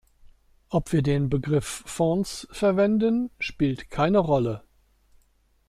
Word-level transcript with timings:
Ob 0.69 0.93
wir 0.93 1.03
den 1.03 1.29
Begriff 1.29 1.83
"Fonds" 1.85 2.47
verwenden, 2.49 3.29
spielt 3.37 3.91
keine 3.91 4.17
Rolle. 4.17 4.63